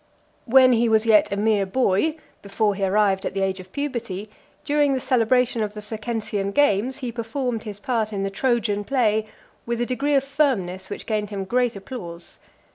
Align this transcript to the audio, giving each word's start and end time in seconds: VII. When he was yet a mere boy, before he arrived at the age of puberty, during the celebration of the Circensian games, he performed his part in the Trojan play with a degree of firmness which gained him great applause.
VII. 0.47 0.51
When 0.53 0.73
he 0.73 0.89
was 0.89 1.05
yet 1.05 1.31
a 1.31 1.37
mere 1.37 1.67
boy, 1.67 2.15
before 2.41 2.73
he 2.73 2.83
arrived 2.83 3.23
at 3.23 3.35
the 3.35 3.43
age 3.43 3.59
of 3.59 3.71
puberty, 3.71 4.31
during 4.65 4.95
the 4.95 4.99
celebration 4.99 5.61
of 5.61 5.75
the 5.75 5.79
Circensian 5.79 6.53
games, 6.53 6.97
he 6.97 7.11
performed 7.11 7.61
his 7.61 7.77
part 7.79 8.11
in 8.11 8.23
the 8.23 8.31
Trojan 8.31 8.83
play 8.83 9.25
with 9.67 9.79
a 9.79 9.85
degree 9.85 10.15
of 10.15 10.23
firmness 10.23 10.89
which 10.89 11.05
gained 11.05 11.29
him 11.29 11.43
great 11.45 11.75
applause. 11.75 12.39